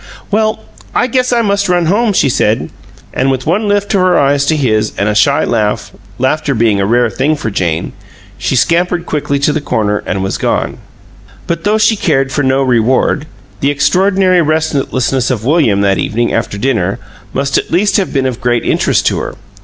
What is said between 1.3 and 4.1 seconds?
I must run home," she said. And with one lift of